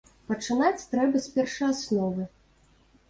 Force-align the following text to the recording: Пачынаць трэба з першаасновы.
Пачынаць 0.29 0.87
трэба 0.95 1.21
з 1.25 1.35
першаасновы. 1.35 2.29